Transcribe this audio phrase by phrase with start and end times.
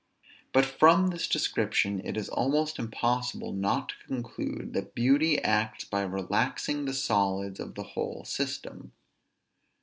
[0.51, 6.01] But from this description it is almost impossible not to conclude that beauty acts by
[6.01, 8.93] relaxing the solids of the whole system.